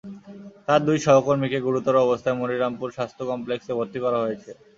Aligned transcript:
তাঁর 0.67 0.81
দুই 0.87 0.97
সহকর্মীকে 1.05 1.59
গুরুতর 1.67 1.95
অবস্থায় 2.05 2.37
মনিরামপুর 2.39 2.89
স্বাস্থ্য 2.97 3.23
কমপ্লেক্সে 3.31 3.71
ভর্তি 3.77 3.99
করা 4.05 4.17
হয়েছে। 4.23 4.49